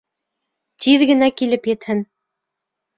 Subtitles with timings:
[0.87, 2.05] Тиҙ генә килеп етһен!